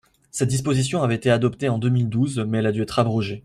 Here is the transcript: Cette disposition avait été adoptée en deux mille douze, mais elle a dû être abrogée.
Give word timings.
Cette 0.31 0.49
disposition 0.49 1.03
avait 1.03 1.13
été 1.13 1.29
adoptée 1.29 1.69
en 1.69 1.77
deux 1.77 1.89
mille 1.89 2.09
douze, 2.09 2.39
mais 2.47 2.57
elle 2.57 2.65
a 2.65 2.71
dû 2.71 2.81
être 2.81 2.97
abrogée. 2.97 3.39